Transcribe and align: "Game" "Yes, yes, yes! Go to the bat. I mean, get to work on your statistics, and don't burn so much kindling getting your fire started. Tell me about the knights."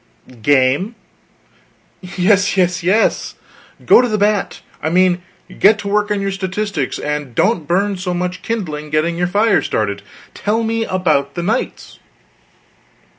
"Game" 0.41 0.95
"Yes, 2.17 2.57
yes, 2.57 2.81
yes! 2.81 3.35
Go 3.85 4.01
to 4.01 4.07
the 4.07 4.17
bat. 4.17 4.61
I 4.81 4.89
mean, 4.89 5.21
get 5.59 5.77
to 5.77 5.87
work 5.87 6.09
on 6.09 6.19
your 6.19 6.31
statistics, 6.31 6.97
and 6.97 7.35
don't 7.35 7.67
burn 7.67 7.97
so 7.97 8.11
much 8.11 8.41
kindling 8.41 8.89
getting 8.89 9.15
your 9.15 9.27
fire 9.27 9.61
started. 9.61 10.01
Tell 10.33 10.63
me 10.63 10.85
about 10.85 11.35
the 11.35 11.43
knights." 11.43 11.99